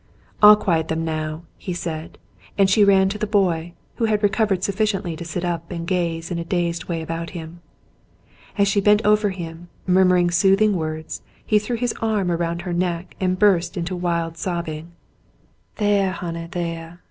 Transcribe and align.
"I'll 0.41 0.55
quiet 0.55 0.87
them 0.87 1.05
now," 1.05 1.43
he 1.59 1.73
said, 1.73 2.17
and 2.57 2.67
she 2.71 2.83
ran 2.83 3.07
to 3.09 3.19
the 3.19 3.27
boy, 3.27 3.73
who 3.97 4.05
had 4.05 4.23
recovered 4.23 4.63
sufficiently 4.63 5.15
to 5.15 5.23
sit 5.23 5.45
up 5.45 5.69
and 5.69 5.85
gaze 5.85 6.31
in 6.31 6.39
a 6.39 6.43
dazed 6.43 6.85
way 6.85 7.03
about 7.03 7.29
him. 7.37 7.59
As 8.57 8.67
she 8.67 8.81
bent 8.81 9.03
over 9.05 9.29
him, 9.29 9.67
murmuring 9.85 10.31
sooth 10.31 10.59
ing 10.63 10.75
words, 10.75 11.21
he 11.45 11.59
threw 11.59 11.77
his 11.77 11.93
arms 12.01 12.31
around 12.31 12.63
her 12.63 12.73
neck 12.73 13.15
and 13.21 13.37
burst 13.37 13.77
into 13.77 13.95
wild 13.95 14.37
sobbing. 14.39 14.91
"There, 15.75 16.13
honey, 16.13 16.47
there 16.49 16.99